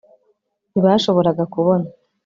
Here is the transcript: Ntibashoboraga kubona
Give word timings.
Ntibashoboraga 0.71 1.43
kubona 1.53 1.87